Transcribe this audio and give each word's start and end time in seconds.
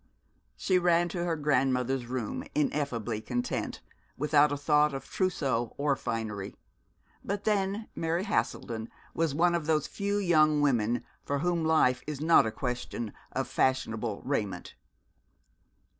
She 0.55 0.79
ran 0.79 1.09
to 1.09 1.25
her 1.25 1.35
grandmother's 1.35 2.07
room, 2.07 2.43
ineffably 2.55 3.21
content, 3.21 3.81
without 4.17 4.51
a 4.51 4.57
thought 4.57 4.95
of 4.95 5.05
trousseau 5.05 5.75
or 5.77 5.95
finery; 5.95 6.55
but 7.23 7.43
then 7.43 7.87
Mary 7.93 8.23
Haselden 8.25 8.89
was 9.13 9.35
one 9.35 9.53
of 9.53 9.67
those 9.67 9.85
few 9.85 10.17
young 10.17 10.59
women 10.59 11.03
for 11.23 11.37
whom 11.37 11.63
life 11.63 12.01
is 12.07 12.19
not 12.19 12.47
a 12.47 12.51
question 12.51 13.13
of 13.31 13.47
fashionable 13.47 14.23
raiment. 14.25 14.73